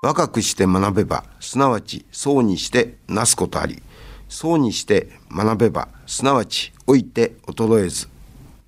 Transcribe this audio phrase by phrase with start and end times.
[0.00, 3.82] 若くして学べば、すなわち、そうにしてなすことあり。
[4.28, 8.08] そうにして学べば、すなわち、老いて衰えず。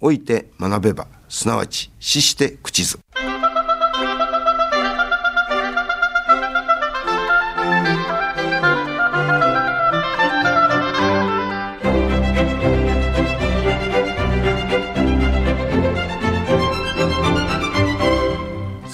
[0.00, 2.98] 老いて学べば、すなわち、死して口ず。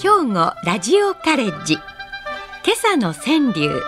[0.03, 1.79] 兵庫ラジオカレッジ
[2.67, 3.81] 今朝の川柳。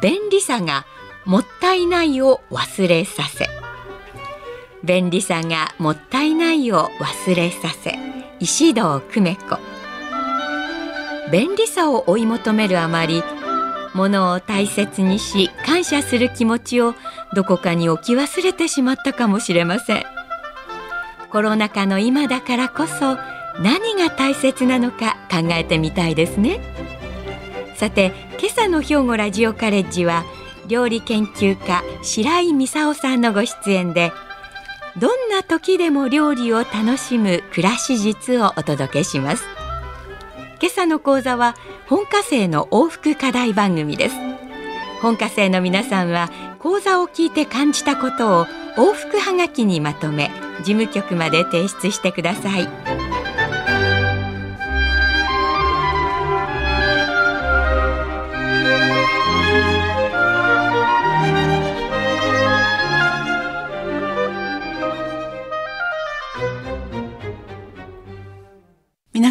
[0.00, 0.86] 便利さが
[1.24, 3.48] もったいないを忘れさせ。
[4.84, 7.98] 便利さがもったいないを忘れさせ。
[8.38, 9.58] 石堂久美子。
[11.32, 13.24] 便利さを追い求めるあまり
[13.92, 16.94] 物を大切にし感謝する気持ちを
[17.34, 20.04] どこかに置き忘れてしまったかもしれません。
[21.32, 23.16] コロナ禍の今だからこそ
[23.60, 27.01] 何が大切なのか考えてみたいですね。
[27.82, 30.24] さて今朝の兵庫ラジオカレッジは
[30.68, 34.12] 料理研究家白井美沙さんのご出演で
[35.00, 39.42] どんな時でも料理を楽しむ暮らし術をお届けします。
[40.60, 41.56] 今朝の講座は
[41.88, 44.14] 本科生の往復課題番組です。
[45.00, 46.30] 本科生の皆さんは
[46.60, 48.46] 講座を聞いて感じたことを
[48.76, 52.81] 往復はがきにまとめ事務局まで提出してください。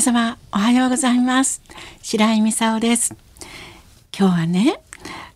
[0.02, 1.62] 皆様おはようございます。
[2.02, 3.16] 白井美沙です。
[4.18, 4.82] 今日はね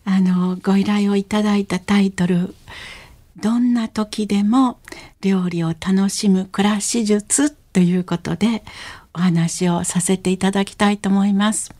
[0.04, 2.52] あのご依頼をいただいたタイトル
[3.36, 4.80] どんな時でも
[5.20, 8.64] 料理を楽しむ暮らし術ということで
[9.14, 11.72] お話をさせていただきたいと思います。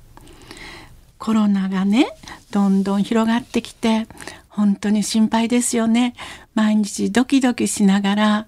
[1.18, 2.06] コロナがね
[2.52, 4.06] どんどん広がってきて
[4.48, 6.14] 本当に心配ですよね。
[6.54, 8.46] 毎日ドキドキしながら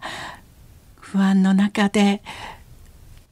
[0.94, 2.22] 不安の中で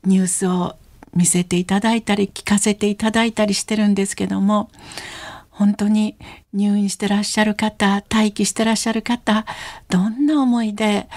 [0.04, 0.74] ニュースを
[1.16, 4.70] 見せていただいたり聞かせていただいたりしてるんですけども
[5.50, 6.16] 本当に
[6.52, 9.46] 入院してらっしゃる方待機してらっしゃる方
[9.88, 11.08] どんな思いで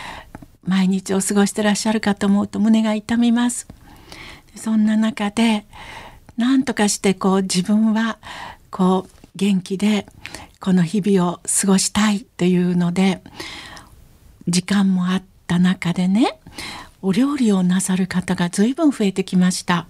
[0.64, 3.68] 毎日を過ごしてらっしゃるかと思うと胸が痛みます。
[4.56, 5.66] そんな中で
[6.38, 8.18] 何とかしてこう自分は
[8.72, 10.06] こう元気で
[10.60, 13.22] この日々を過ごしたいというので
[14.48, 16.40] 時間もあった中でね
[17.02, 19.88] お料理をなさる方が随分増えてきました。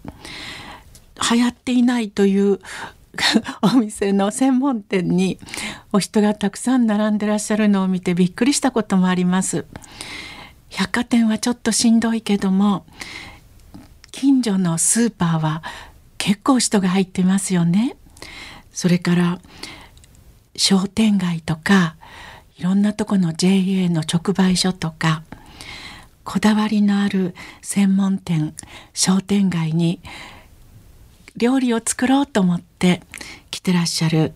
[1.32, 2.60] 流行っていないという
[3.62, 5.40] お店の専門店に
[5.92, 9.66] お人がたくさん並んでらっしゃるのを見てびっくりしたこともあります。
[10.70, 12.86] 百貨店はちょっとしんどいけども
[14.12, 15.64] 近所のスーパーは
[16.20, 17.96] 結構人が入ってますよね。
[18.72, 19.40] それから
[20.56, 21.96] 商店街とか
[22.58, 25.24] いろんなとこの JA の直売所とか
[26.24, 28.54] こだわりのある専門店
[28.94, 30.00] 商店街に
[31.38, 33.02] 料理を作ろうと思って
[33.50, 34.34] 来てらっしゃる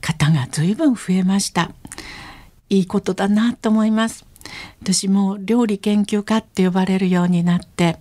[0.00, 1.72] 方が随分増えました。
[2.68, 4.24] いいことだなと思います。
[4.82, 7.98] 私も料理研究家って呼ばれるようになって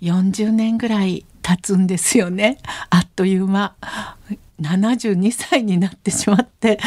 [0.00, 2.58] 40年ぐらい経つんですよね。
[2.90, 3.74] あっという間。
[4.60, 6.78] 72歳になってしまって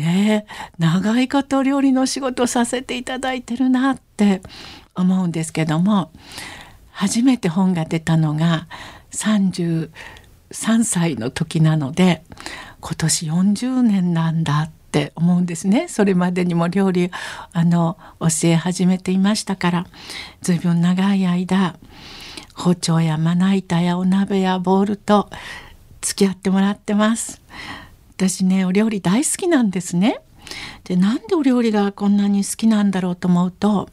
[0.00, 0.44] えー、
[0.78, 4.42] 長いこと料理の仕事させていただいてるなって
[4.94, 6.10] 思うんですけども
[6.90, 8.66] 初めて本が出たのが
[9.12, 9.90] 33
[10.82, 12.22] 歳の時なので
[12.80, 15.86] 今年40年なんだって思うんですね。
[15.88, 17.10] それまでにも料理
[17.52, 19.86] あの教え始めていましたから
[20.40, 21.78] 随分長い間
[22.54, 25.30] 包丁やまな板やお鍋やボウルと
[26.00, 27.40] 付き合ってもらってます。
[28.18, 30.20] 私ねお料理大好きなんですね。
[30.82, 33.88] でなんでお料理がこんなに好きなんだろうと思うと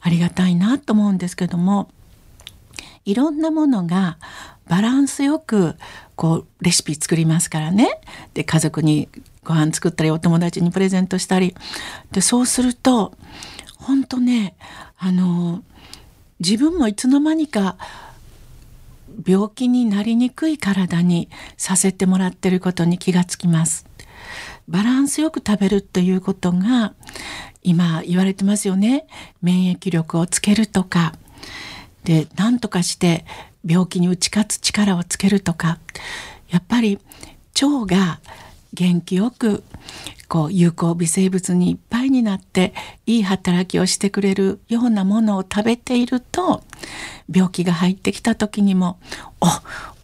[0.00, 1.90] ありがたいなと思うんですけども
[3.04, 4.18] いろんなものが
[4.68, 5.74] バランスよく
[6.14, 8.00] こうレシピ作りますからね。
[8.34, 9.08] で家族に
[9.42, 11.56] ご飯作ったりお友達にプレゼントしたり。
[12.12, 13.14] でそうすると
[13.78, 14.54] 本当ね
[14.96, 15.64] あの
[16.38, 17.76] 自分もいつの間にか
[19.26, 23.86] 病気になりにくい体にさせてもらってることに気がつきます。
[24.68, 26.94] バランスよく食べるということが
[27.62, 29.06] 今言われてますよね。
[29.42, 31.14] 免疫力をつけるとか
[32.04, 33.24] で何とかして
[33.64, 35.78] 病気に打ち勝つ力をつけるとか
[36.48, 36.98] やっぱり
[37.60, 38.20] 腸が
[38.72, 39.64] 元気よく
[40.28, 42.72] こう有効微生物にいっぱいになって
[43.04, 46.62] いい働きをしてくれるようなものを食べていると
[47.30, 48.98] 病気が入ってきた時にも
[49.40, 49.46] 「お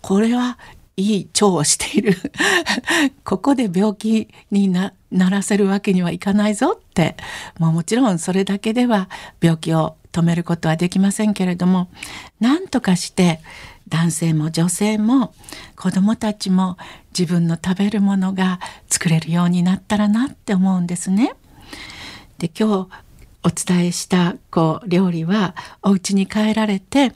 [0.01, 0.59] これは
[0.97, 2.17] いい腸をしている
[3.25, 7.17] ここで病気にならせるわけにはいかないぞって
[7.59, 9.09] もうもちろんそれだけでは
[9.41, 11.91] 病気を止めることはできませんけれども
[12.41, 13.41] 何とかして
[13.89, 15.35] 男性も女性も
[15.77, 16.79] 子どもたちも
[17.17, 18.59] 自分の食べるものが
[18.89, 21.35] 作れるようになったらなって思うんですね。
[22.39, 22.89] で今日
[23.47, 27.13] お伝えしたこう料理はお家に帰られて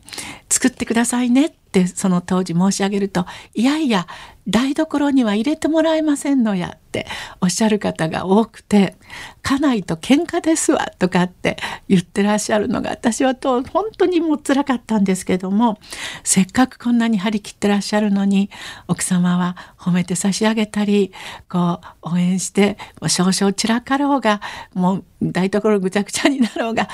[0.48, 4.06] 作ってくださいねってその当時申し上げるといやいや
[4.48, 7.06] 台所には入れてもらえませんのやって
[7.40, 8.96] おっしゃる方が多くて
[9.42, 11.56] 「家内と喧嘩ですわ」とかって
[11.88, 15.78] 言ってらっしゃるのが私はと本当にもう辛かったんですけども
[16.24, 18.50] せっかくこんなに張り切ってらっしゃるのに
[18.88, 21.12] 奥様は褒めて差し上げたり
[21.48, 24.40] こう応援してもう少々散らかろうが
[24.74, 26.88] もう台所ぐちゃぐちゃになろうが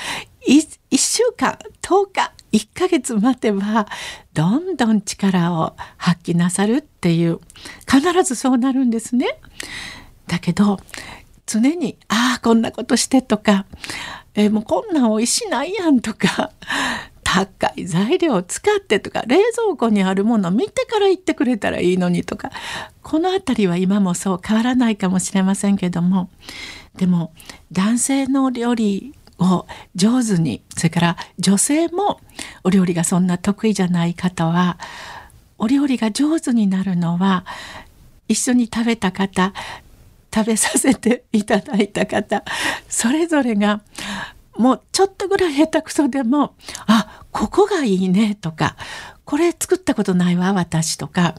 [0.47, 3.87] 1, 週間10日1ヶ月待てば
[4.33, 7.41] どんどん力を発揮なさるっていう
[7.91, 9.39] 必ずそうなるんですね。
[10.27, 10.79] だけど
[11.47, 13.67] 常に「ああこんなことして」とか
[14.35, 16.51] 「えー、もうこんなんおいしないやん」とか
[17.23, 22.51] 高い材料を使ってとか冷蔵庫にあるもの見てから言ってくれたらいいのにとか
[23.03, 26.31] この辺りは今もそう変わらないかもしれませんけども
[26.97, 27.33] でも
[27.73, 32.21] 男性の料理を上手にそれから女性も
[32.65, 34.79] お料理がそんな得意じゃない方は
[35.59, 37.45] お料理が上手になるのは
[38.29, 39.53] 一緒に食べた方
[40.35, 42.45] 食べさせていただいた方
[42.89, 43.81] それぞれが
[44.57, 46.55] もうちょっとぐらい下手くそでも
[46.87, 48.77] あここがいいねとか
[49.25, 51.35] これ作ったことないわ私とか。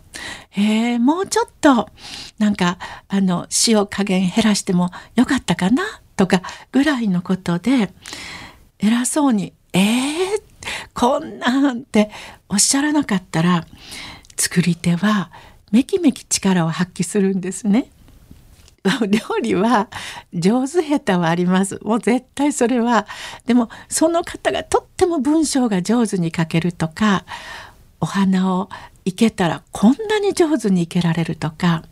[0.58, 1.88] え、もうちょっと
[2.38, 2.78] なんか
[3.08, 6.42] あの塩加減減らしてもよかったかなとか
[6.72, 7.94] ぐらいのことで
[8.80, 10.42] 偉そうに「えー、
[10.94, 12.12] こんなん」って
[12.50, 13.66] おっしゃらなかったら
[14.36, 15.32] 作り手は
[15.72, 17.90] めきめき力を発揮するんですね。
[19.10, 19.90] 料理は
[20.34, 23.06] 上手下手はありますもう絶対それは
[23.46, 27.26] でもその方がとっても文章が上手に書けるとか
[28.00, 28.70] お花を
[29.04, 31.84] 生けたらこんなに上手に生けられるとか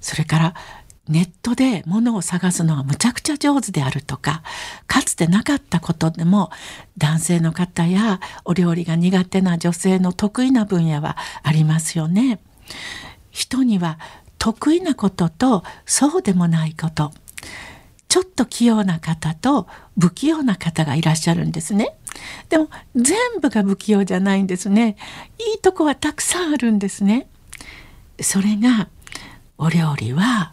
[0.00, 0.54] それから
[1.08, 4.42] ネットで物を探すのがむちゃくちゃ上手であるとか
[4.86, 6.50] かつてなかったことでも
[6.98, 12.40] 男性の方やお料理が苦手な女性の得意な分野はありますよね。
[13.30, 13.98] 人には
[14.38, 17.12] 得意なこととそうでもないこと
[18.08, 19.66] ちょっと器用な方と
[19.98, 21.96] 不器用な方がいらっしゃるんですね。
[22.48, 24.96] でも全部が不器用じゃないんですね。
[25.38, 27.28] いいとこはたくさんあるんですね。
[28.20, 28.88] それが
[29.58, 30.52] お料理は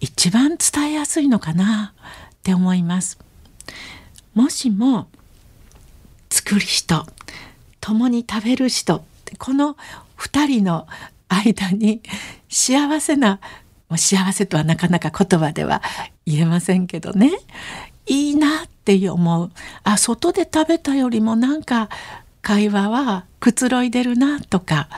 [0.00, 1.94] 一番伝えやすいのかな？
[2.34, 3.18] って思います。
[4.34, 5.08] もしも
[6.30, 7.06] 作る人
[7.80, 9.04] 共に食べる人
[9.38, 9.76] この
[10.18, 10.86] 2人の
[11.28, 12.02] 間に
[12.48, 13.40] 幸せな
[13.96, 15.82] 幸せとはなかなか言葉では
[16.26, 17.30] 言えませんけどね。
[18.06, 19.50] いいなって思う。
[19.82, 21.88] あ外で食べたよりもなんか
[22.42, 24.88] 会話はくつろいでるなとか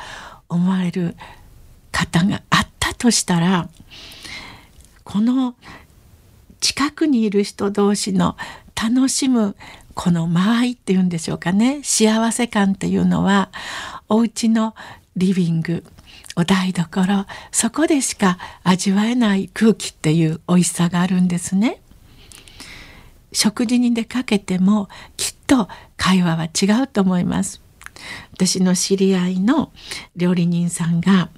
[0.48, 1.14] 思われる
[1.92, 3.68] 方があったとしたら
[5.06, 5.54] この
[6.60, 8.36] 近くにいる人同士の
[8.74, 9.54] 楽しむ
[9.94, 13.50] この間合いっていうんでしょうかね幸せ感っていうのは
[14.08, 14.74] お家の
[15.16, 15.84] リビング
[16.34, 21.80] お台所そこでしか味わえない空気っていう美味しさがあるんですね。
[23.32, 27.62] 食事に出かけてもきっと会話は違うと思います。
[28.32, 29.72] 私の知り合いの
[30.16, 31.30] 料理人さんが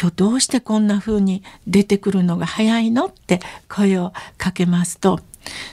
[0.00, 5.18] 今日どうしてこんな風に出てくるのが早いのって声をかけますと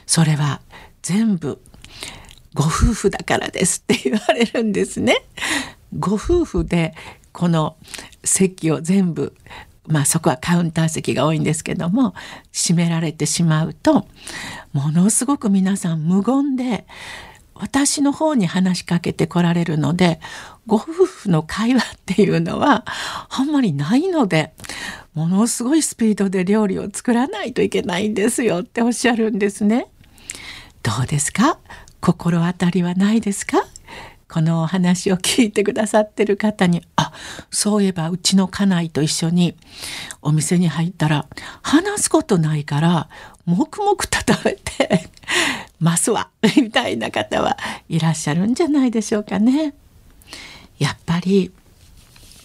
[0.07, 0.61] それは
[1.03, 1.61] 全部
[2.55, 5.17] ご夫婦だからですって言われるんですね。
[5.99, 6.95] ご夫婦で
[7.31, 7.75] この
[8.23, 9.35] 席を全部
[9.87, 12.15] まあそこはカウンター席が多いんですけども
[12.51, 14.07] 閉められてしまうと
[14.73, 16.87] ものすごく皆さん無言で
[17.55, 20.19] 私の方に話しかけてこられるので
[20.67, 22.85] ご夫婦の会話っていうのは
[23.29, 24.53] あんまりないので
[25.13, 29.87] ものすごいスピードで料理を作らないといけないんですよっておっしゃるんですね。
[30.83, 31.57] どうですか？
[32.01, 33.63] 心当たりはないですか？
[34.27, 37.13] このお話を聞いてくださってる方にあ
[37.51, 39.55] そういえばうちの家内と一緒に
[40.21, 41.27] お店に入ったら
[41.61, 43.09] 話すことないから
[43.45, 45.09] 黙々と食べて
[45.79, 47.57] ますわ みたいな方は
[47.89, 49.73] いらっしゃるんじゃないでしょうかね。
[50.79, 51.51] やっぱり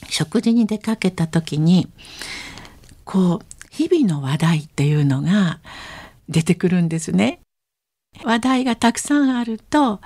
[0.09, 1.89] 食事に出かけた時に
[3.05, 5.61] こう日々の話題っていうのが
[6.29, 7.41] 出てくるんですね。
[8.25, 10.01] 話題がたくさんあると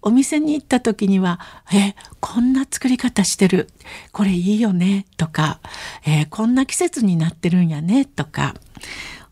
[0.00, 1.40] お店に行った時には
[1.72, 3.68] 「えこんな作り方してる
[4.12, 5.58] これいいよね」とか、
[6.06, 8.54] えこんな季節になってるんやね」とか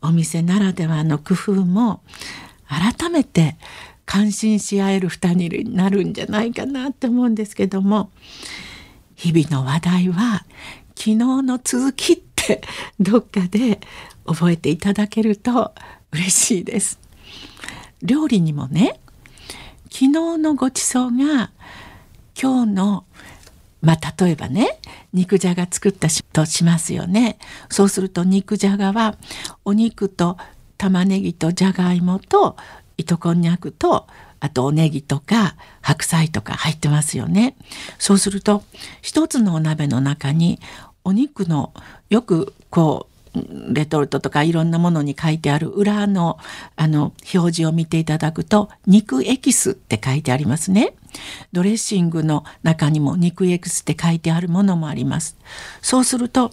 [0.03, 2.03] お店ならではの工夫も
[2.69, 3.57] 改めて
[4.05, 8.11] 感心し合える2人になるんじゃないかなって思うんですけども
[9.15, 10.45] 日々の話題は
[10.95, 12.63] 昨日の続きって
[13.01, 13.81] どっかで
[14.27, 15.75] 覚えていただけると
[16.13, 16.99] 嬉しいです。
[18.03, 19.01] 料理にもね
[19.91, 21.51] 昨日のごちそうが
[22.41, 23.05] 今日の
[23.81, 24.79] まあ例えばね
[25.13, 27.39] 肉じゃが作ったとしますよね
[27.71, 29.17] そうすると肉じゃがは
[29.65, 30.37] お肉と
[30.79, 32.57] 玉ねぎとじゃがいもと
[32.99, 34.07] 糸こんにゃくと
[34.41, 37.57] あとおネギとか白菜とか入ってますよね。
[37.99, 38.63] そうすると
[39.03, 40.61] 一つのお鍋の中に
[41.05, 41.73] お肉の
[42.11, 43.17] よくこう
[43.75, 46.39] レトルトとかいろんなものに書いてある裏の
[46.77, 50.95] あの表示を見ていただくと肉エキスって書いてありますね。
[51.53, 55.37] ドレッシングの中にも肉エキスって書いてあるものもあります。
[55.83, 56.53] そうすると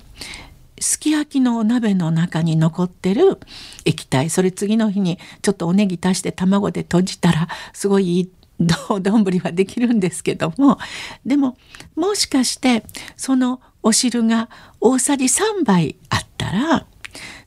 [0.84, 3.40] すき焼きのお鍋の中に残ってる
[3.86, 4.30] 液体。
[4.30, 10.78] それ次の日にちょっとおネギ足して卵で閉じたらすごいいい丼はできるんですけども。
[11.26, 11.58] でも
[11.96, 12.84] もしかして
[13.18, 14.50] そのお汁が
[14.80, 16.86] 大さじ3杯あったら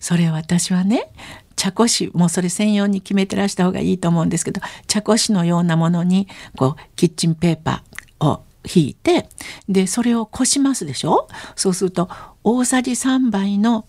[0.00, 1.11] それ私はね
[1.57, 9.28] 茶こしもうそれ専用に決めてらした方がいいと思うんですけど茶こしのようなものにこうキッチンペーパーを引いて
[9.69, 11.28] でそれをこしますでしょ？
[11.55, 12.11] そうすると
[12.49, 13.88] 大さじ3杯の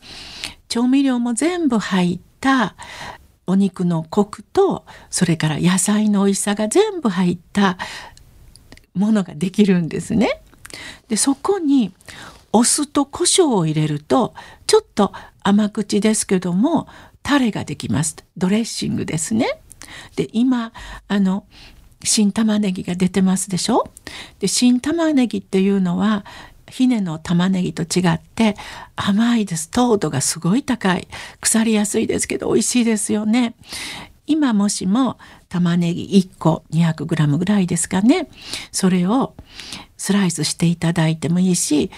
[0.67, 2.75] 調味料も全部入った
[3.45, 7.77] お肉のコクとそれから野菜の美味しさが全部入った
[8.95, 10.41] ものができるんですね。
[11.07, 11.93] でそこに
[12.51, 14.33] お酢と胡椒を入れると
[14.65, 16.87] ちょっと甘口ですけども
[17.21, 19.61] タレができますドレッシングですね。
[20.15, 20.73] で今
[21.07, 21.45] あの
[22.03, 23.91] 新玉ねぎが出てますでしょ？
[24.39, 26.25] で新玉ねぎっていうのは
[26.69, 28.55] ひねの玉ねぎと違って
[28.95, 29.69] 甘いです。
[29.69, 31.07] 糖度がすごい高い。
[31.41, 33.55] 腐りやすいですけど美味しいですよね。
[34.25, 35.17] 今もしも
[35.49, 38.29] 玉ねぎ1個 200g ぐらいですかね。
[38.71, 39.33] それを
[39.97, 41.89] スライスしていただいてもいいし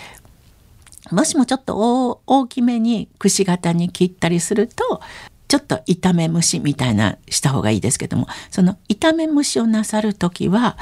[1.11, 5.01] もしもちょっと大きめにくし形に切ったりすると
[5.47, 10.77] ちょっと炒め蒸しみたいなした方がいいですけどもその炒め蒸しをなさる時は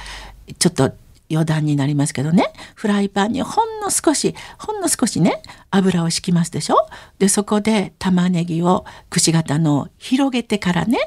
[0.60, 0.94] ちょっと
[1.32, 2.52] 余談になりますけどね。
[2.76, 5.42] フライパンにほんの少しほんの少しね
[5.72, 6.76] 油を敷きますでしょ？
[7.20, 10.98] でそこで玉ねぎをくし形の広げてからね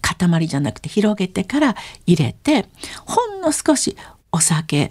[0.00, 2.66] 塊じゃなくて広げてから入れて
[3.04, 3.96] ほんの少し
[4.32, 4.90] お酒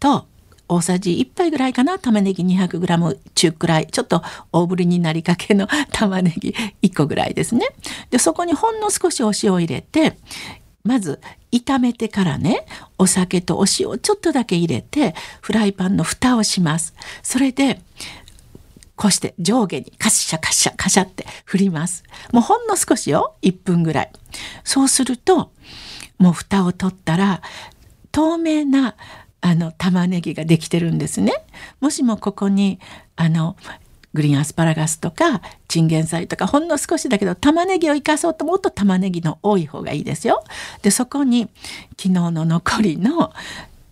[0.00, 0.26] と
[0.70, 1.98] 大さじ1杯ぐらいかな？
[1.98, 3.86] 玉ねぎ 200g 中くらい。
[3.86, 4.22] ちょっと
[4.52, 7.66] 大ぶりになりかけの 玉ねぎ1個ぐらいですね。
[8.10, 10.18] でそこにほんの少しお塩を入れて
[10.84, 11.20] まず
[11.52, 12.66] 炒めてからね
[12.98, 16.94] お酒とお塩をちょっとだけ入れてフライパンの蓋をします。
[17.22, 17.80] それで
[18.96, 22.04] こうして上下にカシャカシャカシャって振ります。
[22.32, 24.12] もうほんの少しよ1分ぐらい。
[24.64, 25.52] そうすると
[26.18, 27.42] もう蓋を取ったら
[28.10, 28.96] 透明な
[29.40, 31.32] あの玉ねぎができてるんですね。
[31.80, 32.80] もしもここに
[33.14, 33.56] あの
[34.14, 40.44] グリーンアスパラガスとかチンゲン菜とかほんの少しだけど玉ねぎを生かそうともっと玉ねぎの多い方がいいですよ。
[40.82, 41.48] でそこに
[41.98, 43.32] 昨日の残りの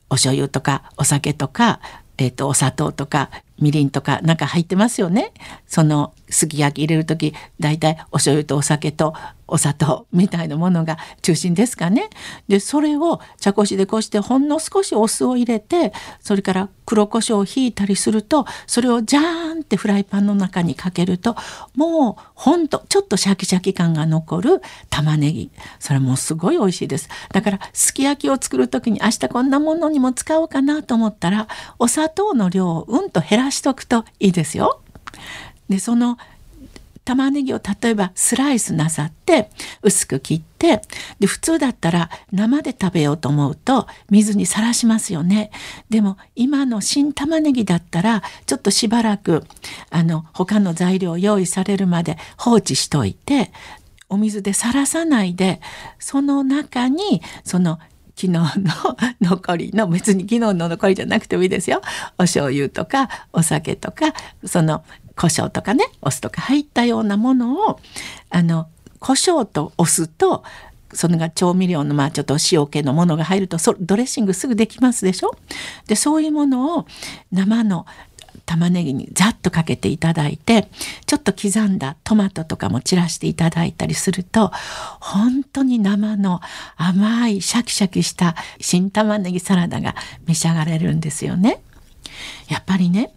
[0.09, 1.81] お醤油とかお酒とか、
[2.19, 3.31] えーと、お砂糖とか
[3.61, 5.33] みりんとかなんか入ってますよね。
[5.67, 9.15] そのすき焼き入れる時だいたいお醤油とお酒と
[9.49, 12.11] お砂糖みたいなものが中心ですかね。
[12.49, 21.37] でそれを茶こしでこしてほんの少しお酢を入れてそれから黒胡椒をひいたりするとそれをジャーンってフライパンの中にかけると
[21.75, 27.09] もうほんとちょっとシャキシャキ感が残る玉ねぎそれもすごい美味しいです。
[27.33, 31.47] だからすき焼きを作る時に明日こんなものにも使おうかなと思ったら
[31.79, 34.81] お砂糖の量をうんと減らしとくといいですよ。
[35.69, 36.19] でその
[37.07, 39.49] 玉ねぎを例えばスライスなさって
[39.83, 40.83] 薄く切って
[41.21, 45.53] で普通だったら生で食べようと思うと水にさらしますよね。
[45.89, 49.45] でも今の新玉ねぎだったらちょっとしばらく
[49.91, 53.53] あの他の材料用意されるまで放置しといて
[54.09, 55.61] お水でさらさないで
[56.01, 57.79] その中にその
[58.17, 58.51] 昨日の
[59.21, 61.83] 残りの別に昨日の残りじゃなくてもいいですよ。
[62.19, 64.13] お醤油とかお酒とか
[64.45, 64.83] その
[65.17, 67.81] 胡椒とかねお酢とか入ったようなものを
[68.31, 68.69] あの
[69.01, 70.45] 胡椒とお酢と
[70.93, 75.37] それが調味料のまあちょっと塩気のものが入るとドレッシングすぐできますでしょ？
[75.89, 76.87] でそういうものを
[77.33, 77.87] 生の
[78.45, 80.69] 玉ねぎにざっとかけていただいて
[81.07, 84.53] ちょっと刻んだトマトとかも散らしていただいたりすると
[85.01, 86.41] 本当に生の
[86.77, 89.97] 甘いシャキシャキした新玉ねぎサラダが
[90.27, 91.61] 召し上がれるんですよね。
[92.49, 93.13] やっぱりね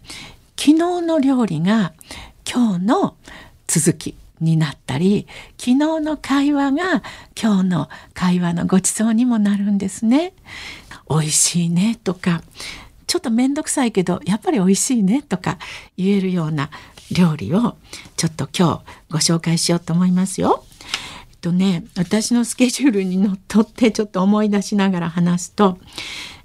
[0.62, 1.94] 昨日の料理が
[2.46, 3.16] 今日の
[3.66, 5.26] 続きになったり
[5.56, 7.02] 昨日の会話が
[7.34, 10.34] 今日の会話のごちそうにもなるんですね。
[11.08, 12.42] 美味しいねとか
[13.06, 15.56] ちょっと面倒くさいけどやっぱり美味しいねとか
[15.96, 16.68] 言えるような
[17.10, 17.76] 料理を
[18.18, 20.66] ちょっと今日ご紹介しようと思いますよ。
[21.30, 25.78] えっとね私のスケジュールにのっとってちょっと思い出しながら話すと、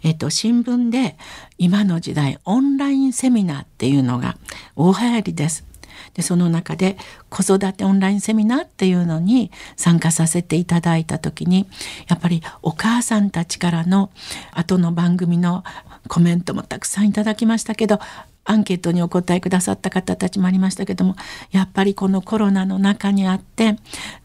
[0.05, 1.17] えっと、新聞で
[1.57, 4.37] 今の時代オンラインセミナーっていうのが
[4.75, 5.65] 大流行りです。
[6.13, 6.95] でその中で
[7.29, 11.67] 子育てオンラインセミナーっていうのに参加させていただいた時に
[12.07, 14.11] やっぱりお母さんたちからの
[14.51, 15.63] 後の番組の
[16.07, 17.99] コメントもたくさんいただきましたけど
[18.45, 21.15] アンケートにお答えくださった方たちもありましたけども
[21.51, 23.77] やっぱりこのコロナの中にあって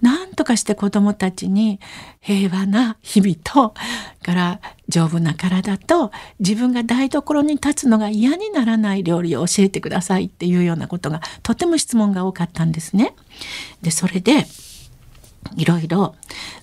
[0.03, 1.81] 何とかして子どもたちに
[2.21, 3.75] 平和な日々と
[4.23, 13.15] から丈夫な体と自分が台所に立つのが嫌にならない料理を教えてくださいっていうようなことがとても質問が多かったんですね。
[13.81, 14.47] でそれで
[15.57, 16.15] いろいろ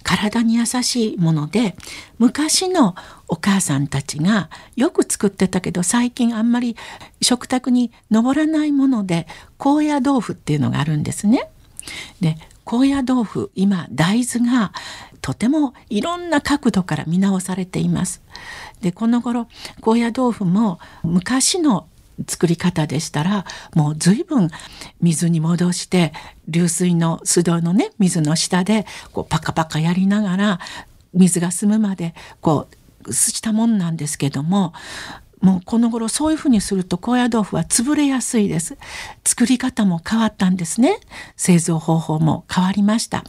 [0.03, 1.75] 体に優しいもので
[2.17, 2.95] 昔の
[3.27, 6.75] お母さんたちがよく作ってたけど最近あんまり
[7.21, 9.27] 食卓に上らないもので
[9.57, 11.49] 高野豆腐っていうのがあるんですね。
[12.21, 14.73] で高野豆腐今大豆が
[15.21, 18.21] とてもいろんな角度から見直されています。
[18.81, 19.47] でこの頃
[19.81, 21.87] 高野豆腐も昔の
[22.27, 23.45] 作り方でしたら
[23.75, 24.49] もう随分
[25.01, 26.13] 水に戻して
[26.47, 30.59] 流水の水道のね水の下でこうパカパカやりながら
[31.13, 32.67] 水が澄むまでこ
[33.05, 34.73] うしたもんなんですけども
[35.41, 38.77] もうこの頃そういうふうにすると高野豆腐は潰れやすいです。
[39.23, 40.99] 作り方も変わったんですね。
[41.35, 43.23] 製造方法も変わりました。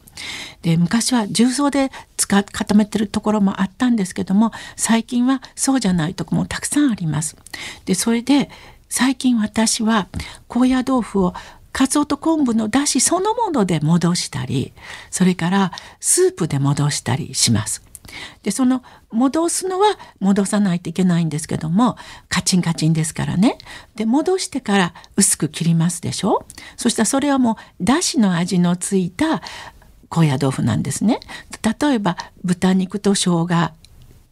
[0.62, 1.90] で昔は重曹で
[2.26, 7.37] 固めてるところもあったんですけども最近はそうじゃないとこもたくさんあります。
[7.85, 8.50] でそれで
[8.88, 10.09] 最近私は
[10.49, 11.35] 高野豆腐を
[11.73, 14.73] かつおと昆布のだしそのもので戻したり
[15.11, 17.82] それからスープで戻したりします。
[18.43, 21.99] でその戻すのは戻さないといけないんですけども
[22.30, 23.58] カチンカチンですからね。
[23.97, 26.47] で戻してから薄く切りますでしょ。
[26.76, 29.43] そしたらそれはもうだしの味のついた
[30.08, 31.21] 高野豆腐なんですね。
[31.63, 33.73] 例えば豚肉と生姜。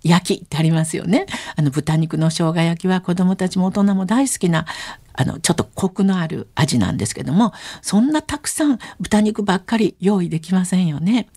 [0.03, 4.67] 焼きってありますよねあの豚肉の生姜焼きは子どもたちも大人も大好きな
[5.15, 11.29] あのちょっとコクのある味なんですけどもそんなたくさん豚肉ばっかり用意できませんよね。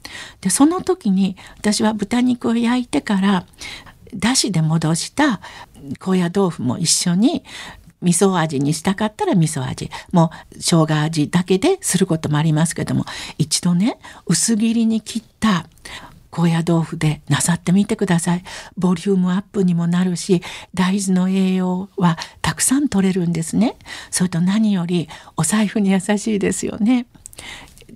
[0.42, 3.46] でその時に私は豚肉を焼いてから
[4.14, 5.40] だしで戻した
[6.00, 7.44] 高野豆腐も一緒に
[8.02, 13.06] 味噌味にしたかったら味噌味もう生姜味だけですることもありますけども
[13.38, 15.68] 一度ね薄切りに切った
[16.32, 18.44] 高野豆腐でなさってみてください。
[18.78, 20.42] ボリュームアップにもなるし
[20.74, 23.76] 大豆の栄養はたくさん取れるんですね。
[24.12, 27.08] それと何よりお財布に優しいですよね。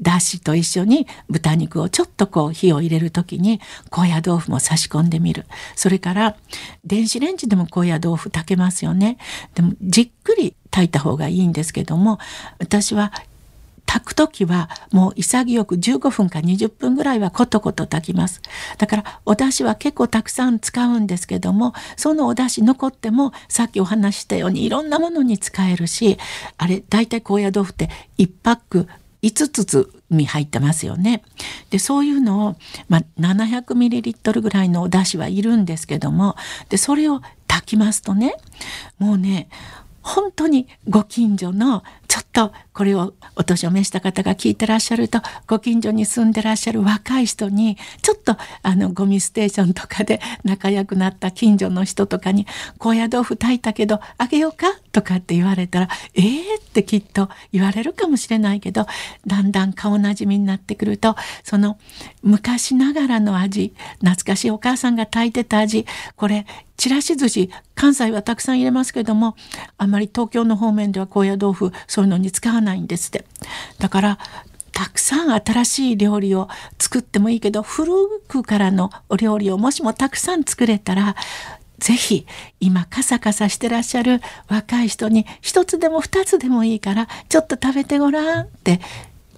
[0.01, 5.45] だしと一緒に豚肉をちょっとこう火を入れる時に高野豆腐も差し込んでみる。
[5.75, 6.35] それから
[6.83, 9.17] 電子レンジでも高野豆腐炊けますよね。
[9.53, 12.19] でもじっくり炊いた方がいいんですけども
[12.59, 13.13] 私は
[13.85, 18.41] 炊く時はもう潔く15分か20分ぐらいはコトコト炊きます
[18.77, 26.17] だからお出汁は結構たくさん使うんですけどもそのお出汁残ってもさっきお話したようにいろんなものに使えるし
[26.57, 28.87] あれ大体高野豆腐って1パック
[29.21, 31.23] 5つつに入ってますよね。
[31.69, 32.55] でそういうのを、
[32.89, 36.35] まあ、700ml ぐらいのお出汁はいるんですけども
[36.69, 38.35] でそれを炊きますとね
[38.99, 39.47] もうね
[40.01, 52.45] 本当にご近所のちょっとこれをお年を召した方が聞いてらっしゃるとご近所に住んでらっしゃる若い人にちょっとあのゴミステーションとかで仲良くなった近所の人とかに
[52.77, 58.85] 「高野豆腐炊いたけどあげようか?」とかって言われたら「えー?」ってきっと言われるかもしれないけど
[59.25, 61.79] だんだん顔なじみになってくるとその
[62.21, 66.45] 昔ながらの味懐かしいお母さんが炊いてた味これ
[66.77, 69.35] ちらし寿司関西はたくさん入れますけども
[69.77, 73.25] あまり東京の方面では高野豆腐そういうのに使わないんですって
[73.79, 74.19] だから
[74.71, 77.91] たくさん新しい料理を作ってもいいけど古
[78.27, 81.15] くからのお料理をもしもたくさん作れたら
[81.77, 82.25] ぜひ
[82.59, 88.79] 今カサカサしてらっしゃる若い人に一つでも二つでもいいからちょっと食べてごらんって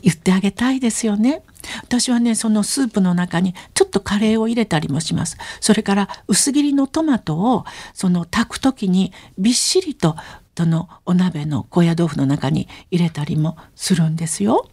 [0.01, 1.41] 言ってあげたいですよね。
[1.82, 10.15] 私はねそのスープの中にちょっとカレーを入れたりもしますそれから薄切りのトマトをその炊く時にびっしりと
[10.57, 14.69] そのお鍋の高野豆腐の中に入れたりもするんですよ。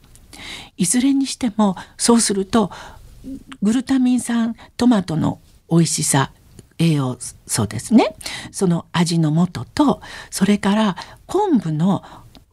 [0.76, 2.70] いずれにしてもそうすると
[3.62, 5.40] グルタミン酸トマトの
[5.70, 6.32] 美味しさ
[6.78, 8.16] 栄養素ですね
[8.50, 12.02] その味の素とそれから昆布の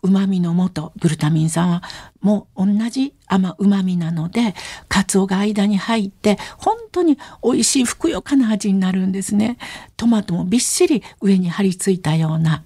[0.01, 1.83] うまみの素グルタミン酸は
[2.21, 4.55] もう同じ甘うまみなので
[4.87, 9.57] カツオが間に入って本当に美味しいふくよかな味になるんですね
[9.97, 12.63] トマトもびっしり上に張り付いたような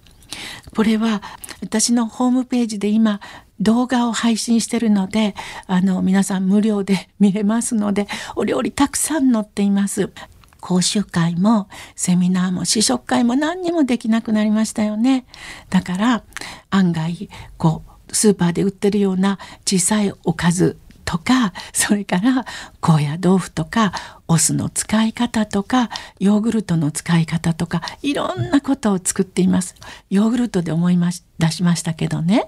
[0.75, 1.21] これは
[1.61, 3.19] 私のホームページで今
[3.59, 5.35] 動画を配信してるので
[5.67, 10.11] あの皆さん無料で見れますのでお料理たくさん載っています。
[10.59, 15.25] 講習会もセミナーも試食会も何にもできなくなりましたよね。
[15.69, 16.23] だから
[16.69, 22.45] 案外こうスーパーで売ってるような小さいおかずとかそれから
[22.81, 23.93] 高野豆腐とか
[24.27, 25.89] お酢の使い方とか
[26.19, 29.75] ヨーグルトの使い方とかいろんなことを作っています。
[30.09, 32.45] ヨーグルトで思いまし出しましたけどね。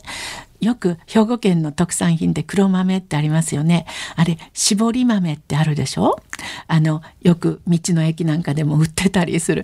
[0.61, 3.85] よく兵庫県の特産品で黒豆ってありますよね。
[4.15, 6.19] あれ絞り豆ってあるでしょ？
[6.67, 9.63] あのよく道の駅なんかでも売ってたりする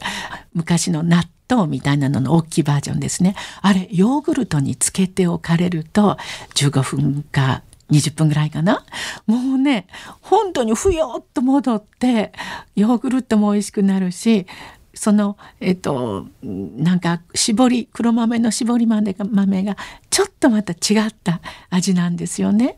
[0.53, 3.35] 昔の納豆みたいなのの大きいバージョンですね。
[3.61, 6.17] あれヨーグルトにつけておかれると
[6.55, 8.83] 15分か20分ぐらいかな
[9.27, 9.87] もうね
[10.21, 12.31] 本当にふよっと戻って
[12.75, 14.47] ヨーグルトも美味しくなるし
[14.93, 19.77] そのえっとなんか絞り黒豆の絞り豆が豆が
[20.09, 22.77] ちょっとまた違った味なんですよね。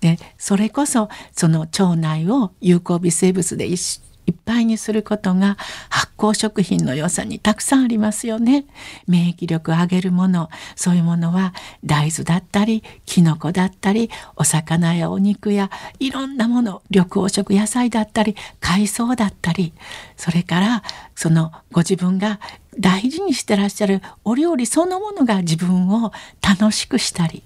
[0.00, 5.56] でそれこそその腸内を有効微生物で一いっぱいにすることが
[5.88, 8.66] 発酵食品の良さにたくさんありますよね。
[9.06, 19.72] 免疫力を上げるものそういうものは大豆だったりきのこだったりお魚やお肉やいろんなもの緑黄色野菜だったり海藻だったり
[20.16, 20.82] それから
[21.14, 22.40] そのご自分が
[22.78, 26.12] 大事にしてらっしゃるお料理そのものが自分を
[26.42, 27.42] 楽しくしたり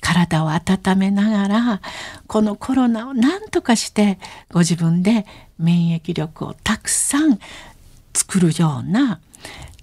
[0.00, 1.80] 体を温めながら
[2.26, 4.18] このコロナを何とかして
[4.50, 5.26] ご自分で
[5.60, 7.38] 免疫力をたくさん
[8.14, 9.20] 作るような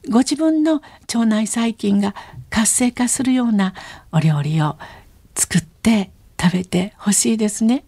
[0.09, 0.81] ご自分の
[1.13, 2.15] 腸内細菌が
[2.49, 3.73] 活性化するような
[4.11, 4.77] お料理を
[5.35, 7.83] 作って食べてほしいですね。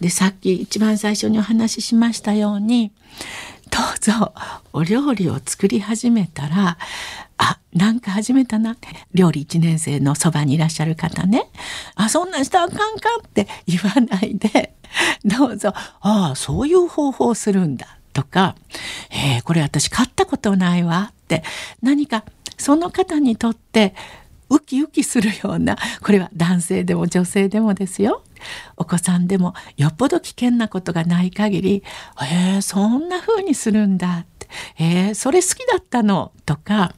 [0.00, 2.92] でさっき一番最初にお話ししましたように
[3.76, 4.32] どうぞ
[4.72, 6.78] お料理を作り始めたら
[7.36, 8.74] あなんか始めたな
[9.12, 11.50] 料理1年生のそばにいらっしゃる方ね。
[11.94, 14.72] あそんなんしたらあかんかんって言わないで
[15.22, 18.56] どうぞああそういう方法をするんだとか
[19.12, 21.42] 「えー、これ私買ったことないわ」って
[21.82, 22.24] 何か
[22.56, 23.94] その方にとって
[24.48, 28.22] ウキウキするようなこれは男性でも女性でもですよ。
[28.76, 31.82] お子さんでもよっぽど危険なことがない限り
[32.22, 34.46] 「えー、そんな風にするんだ」って
[34.78, 36.94] 「えー、それ好きだったの」とか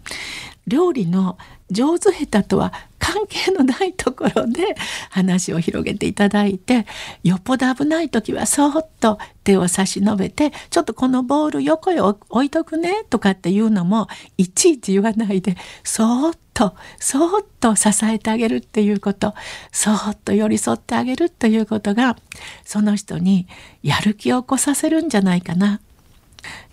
[0.66, 1.38] 料理の
[1.70, 4.76] 上手下手とは関係のないところで
[5.10, 6.86] 話を広げていただいて
[7.22, 19.32] よっぽど危ない時はそっと手を差し伸べてちょっとこのボール横へ置いとくねとかっていうのもいちいち言わないでそっとそっと支えてあげるっていうこと
[19.70, 22.16] そっと寄り添ってあげるということが
[22.64, 23.46] その人に
[23.84, 25.80] やる気を起こさせるんじゃないかな。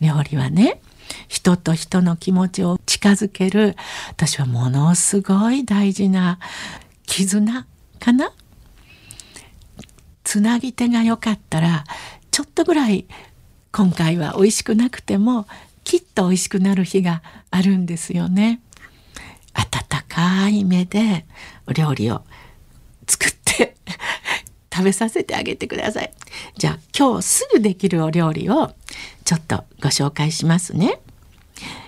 [0.02, 0.82] 料理はね
[1.28, 3.76] 人と人の気持ちを近づける
[4.10, 6.40] 私はものすごい大事な
[7.06, 7.68] 絆
[8.00, 8.32] かな
[10.24, 11.84] つなぎ手が良かったら
[12.32, 13.06] ちょっとぐらい
[13.72, 15.46] 今回は美味しくなくても
[15.84, 17.22] きっと美味しくなる日が
[17.52, 18.62] あるんですよね。
[19.56, 21.26] 温かい目で
[21.68, 22.22] お料理を
[23.08, 23.76] 作って
[24.72, 26.14] 食べさせてあげてください。
[26.58, 28.74] じゃあ今日すぐできるお料理を
[29.24, 31.00] ちょっとご紹介しますね。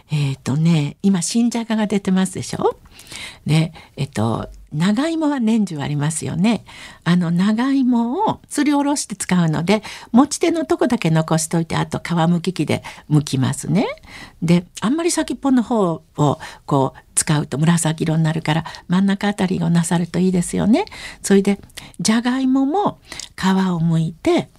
[0.09, 2.79] えっ、ー、とね今新じゃがが出てますでしょ？
[3.45, 6.65] でえっ、と長芋は年中ありますよね。
[7.03, 13.87] あの長芋をすりおろして使うので持ち手のとこだけ残しといてあと皮むき器で剥きますね。
[14.41, 20.85] であんまり先っぽの方をこう使うと紫色になるから真ん中あたりをなさるといいですよね。
[21.21, 21.59] それで
[21.99, 22.99] じゃがいもも
[23.35, 24.49] 皮を剥いて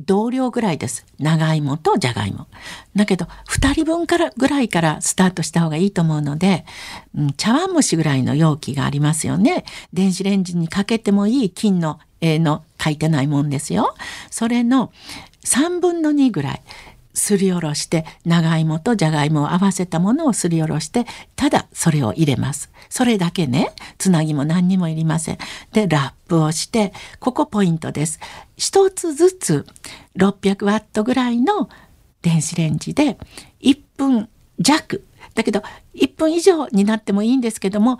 [0.00, 1.06] 同量ぐらいです。
[1.18, 2.46] 長芋とじゃがいも。
[2.96, 6.64] だけど2人分からぐらいからスタートした方がいいと思うので、
[7.16, 9.64] うん、茶碗蒸しぐらいの容器がありますよね。
[9.92, 13.94] 電子レンジにかけてもいい金の絵の書いてないもんですよ。
[14.30, 14.92] それの
[15.44, 16.62] 3分の2ぐらい。
[17.14, 22.70] すりおろして長芋とじゃがいもを合わせたものをすりおろしてただそれを入れます。
[22.90, 25.38] それだけねつなぎも何にもいりません。
[25.72, 28.20] でラップをしてここポイントです。
[28.56, 29.66] 一つずつ
[30.16, 31.68] 600ワットぐらいの
[32.22, 33.18] 電子レンジで
[33.60, 35.04] 1分弱。
[35.34, 35.62] だけど
[35.94, 37.98] 1分以上になってもいいんですけども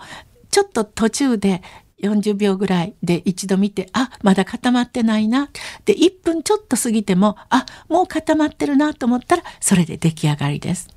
[0.51, 1.61] ちょっと途中で
[2.01, 5.49] 40秒ぐらいで一度見てあまだ固まってないな
[5.85, 10.94] で1分ちょっと過ぎてもあもう固まってるなと思ったらそれで出来上がりです。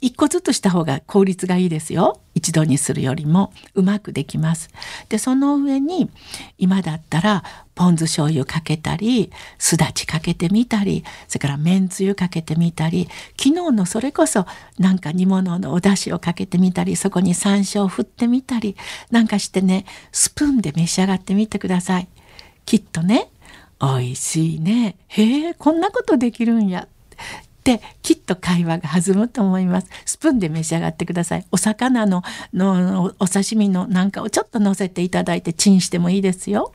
[0.00, 2.20] 一個ずつした方が効率がいいですよ。
[2.34, 4.70] 一度にするよりもうまくできます。
[5.08, 6.10] でその上に
[6.58, 13.08] 今だったらポン酢醤油かけたりすだちかけてみたりそれからめんつゆかけてみたり
[13.38, 14.46] 昨日のそれこそ
[14.78, 18.76] なんか煮物のお出汁をかけてみたりそこに山椒を振ってみたり
[19.10, 22.08] なんかしてねスプーンで召し上がってみてください。
[22.64, 23.30] きっとね
[23.80, 24.96] 美味しいね。
[25.08, 26.86] へえこんなことできるんや。
[27.60, 29.88] ってきっと会話が弾むと思います。
[30.06, 31.46] スプーンで召し上がってください。
[31.52, 32.22] お魚の
[32.54, 36.72] のお刺身のなんかをちょっと乗せていただいてチンしてもいいですよ。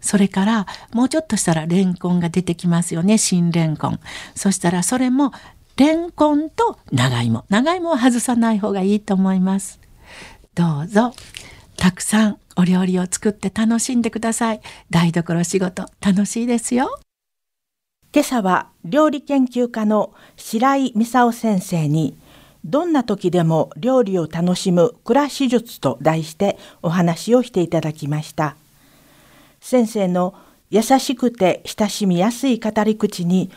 [0.00, 3.18] それからもうちょっとしたらレンコンが出てきますよね。
[3.18, 4.00] 新レンコン。
[4.34, 5.32] そしたらそれも
[5.76, 7.44] レンコンと長芋。
[7.50, 9.78] 長芋は外さない方がいいと思います。
[10.54, 11.12] どうぞ。
[11.76, 14.60] たくさんお料理を作って楽しんでください。
[14.90, 16.98] 台所仕事楽しいですよ。
[18.10, 22.16] 今朝は料理研究家の白井美沙先生に
[22.64, 28.56] どんな時でも料理を楽しむ暮らし術と題してお話をしていただきました。
[29.60, 30.34] 先生の
[30.70, 33.50] 優しくて親しみやすい語り口に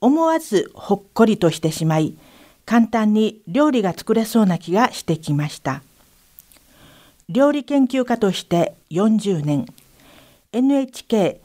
[0.00, 2.16] 思わずほっこりとしてしまい
[2.64, 5.82] 簡単に料理が作れそうな気がしてきました。
[7.28, 9.66] 料理研究家として40年
[10.52, 11.42] NHK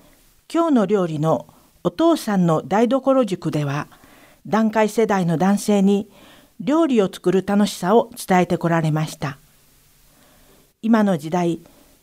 [0.51, 1.45] 今日の料理の
[1.83, 3.87] お父さんの台所塾では
[4.47, 6.09] 団塊世代の男性に
[6.59, 9.37] 料理を作る楽しさを伝えてこられました。
[10.81, 11.59] 今の時代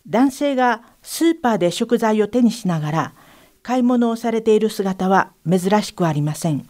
[0.07, 3.13] 男性がスーパーで食材を手にしながら
[3.63, 6.67] 買い物をされている姿は珍しくありません。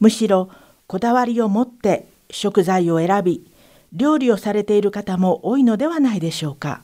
[0.00, 0.50] むしろ
[0.86, 3.46] こだわりを持って食材を選び
[3.92, 6.82] 料理をされている方も多いのではないでしょうか。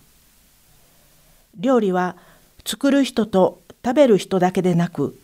[1.56, 2.16] 料理は
[2.64, 5.18] 作る人と食べる人だけでなく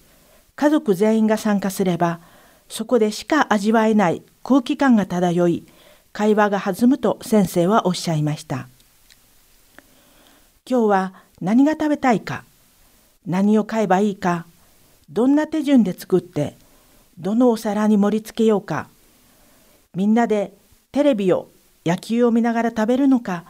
[0.57, 2.21] 家族全員が参加すれば
[2.69, 5.67] そこでしか味わえない空気感が漂い
[6.13, 8.69] 会話が弾むと先生はおっしゃいました。
[10.69, 12.45] 今日は何が食べたいか
[13.27, 14.45] 何を買えばいいか
[15.09, 16.57] どんな手順で作って
[17.19, 18.89] どのお皿に盛り付けようか
[19.95, 20.53] みんなで
[20.93, 21.49] テレビを
[21.87, 23.45] 野球を見ながら食べるのか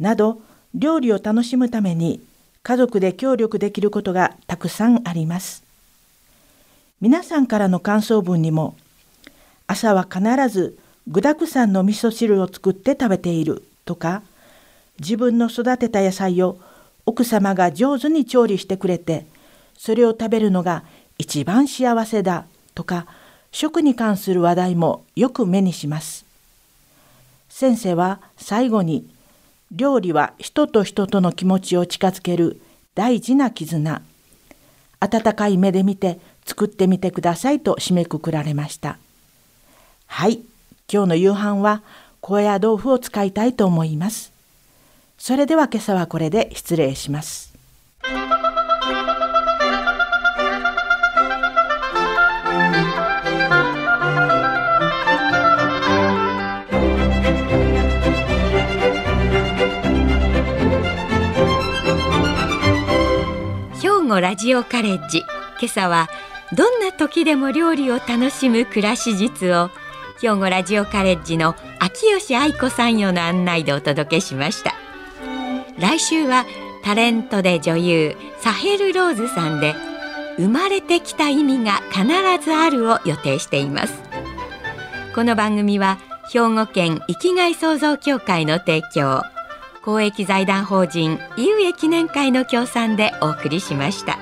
[0.00, 0.40] など
[0.74, 2.22] 料理を楽しむために
[2.64, 5.62] 家族で協力できることがたくさんあります。
[7.00, 8.74] 皆さんからの感想文にも
[9.66, 14.22] 朝は必ず具だくさんの味噌汁を作って食べているとか
[14.98, 16.58] 自分の育てた野菜を
[17.04, 19.26] 奥様が上手に調理してくれて
[19.76, 20.84] それを食べるのが
[21.18, 23.06] 一番幸せだとか
[23.52, 26.24] 食に関する話題もよく目にします。
[27.50, 29.06] 先生は最後に
[29.74, 32.60] 料理は人と人との気持ちを近づける
[32.94, 34.02] 大事な絆。
[35.00, 38.98] 温かい目で見て作ってみてくださいと締めくくられました。
[40.06, 40.42] はい。
[40.90, 41.82] 今日の夕飯は
[42.20, 44.32] 高野豆腐を使いたいと思います。
[45.18, 47.52] それでは今朝はこれで失礼します。
[64.24, 66.08] ラジオカレッジ今朝は
[66.56, 69.68] どんな時でも料理を楽しむ暮らし術を
[70.18, 74.72] 兵庫ラジオカレッジの秋吉愛子さんよの案内でお届けしました。
[75.78, 76.46] 来週は
[76.82, 79.74] タレントで女優サヘル・ローズさんで
[80.38, 82.06] 生まれてきた意味が必
[82.42, 83.92] ずあるを予定しています。
[85.14, 85.98] この番組は
[86.32, 89.33] 兵庫県生きがい創造協会の提供。
[89.84, 94.18] 公益財団法人井上記念会の協賛でお送りしました。